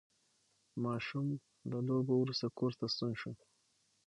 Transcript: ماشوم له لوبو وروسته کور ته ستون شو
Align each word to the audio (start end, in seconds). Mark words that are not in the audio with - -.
ماشوم 0.83 1.27
له 1.69 1.77
لوبو 1.87 2.13
وروسته 2.19 2.47
کور 2.57 2.71
ته 2.79 2.85
ستون 2.93 3.11
شو 3.21 3.31